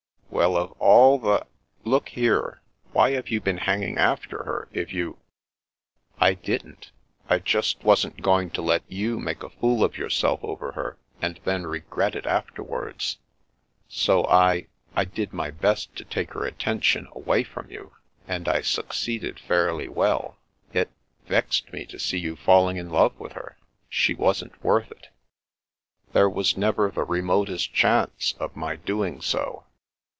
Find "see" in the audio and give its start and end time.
21.99-22.17